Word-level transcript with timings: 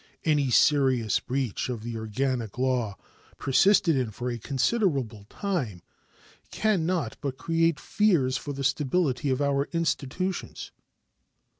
Any 0.23 0.49
serious 0.49 1.19
breach 1.19 1.69
of 1.69 1.83
the 1.83 1.95
organic 1.95 2.57
law, 2.57 2.97
persisted 3.37 3.95
in 3.95 4.09
for 4.09 4.31
a 4.31 4.39
considerable 4.39 5.27
time, 5.29 5.83
can 6.49 6.87
not 6.87 7.17
but 7.21 7.37
create 7.37 7.79
fears 7.79 8.35
for 8.35 8.51
the 8.51 8.63
stability 8.63 9.29
of 9.29 9.43
our 9.43 9.65
institutions. 9.73 10.71